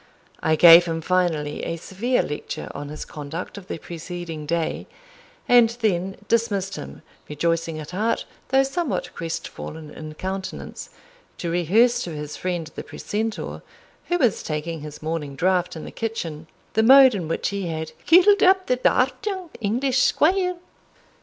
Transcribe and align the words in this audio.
I 0.41 0.55
gave 0.55 0.85
him 0.85 0.99
finally 0.99 1.63
a 1.63 1.75
severe 1.77 2.23
lecture 2.23 2.71
on 2.73 2.89
his 2.89 3.05
conduct 3.05 3.55
of 3.55 3.67
the 3.67 3.77
preceding 3.77 4.47
day, 4.47 4.87
and 5.47 5.69
then 5.81 6.17
dismissed 6.27 6.75
him 6.75 7.03
rejoicing 7.29 7.77
at 7.77 7.91
heart, 7.91 8.25
though 8.47 8.63
somewhat 8.63 9.13
crestfallen 9.13 9.91
in 9.91 10.15
countenance, 10.15 10.89
to 11.37 11.51
rehearse 11.51 12.01
to 12.05 12.15
his 12.15 12.35
friend 12.35 12.71
the 12.73 12.83
precentor, 12.83 13.61
who 14.07 14.17
was 14.17 14.41
taking 14.41 14.81
his 14.81 15.03
morning 15.03 15.35
draught 15.35 15.75
in 15.75 15.85
the 15.85 15.91
kitchen, 15.91 16.47
the 16.73 16.81
mode 16.81 17.13
in 17.13 17.27
which 17.27 17.49
he 17.49 17.67
had 17.67 17.91
"cuitled 18.07 18.41
up 18.41 18.65
the 18.65 18.77
daft 18.77 19.27
young 19.27 19.51
English 19.61 19.99
squire." 19.99 20.55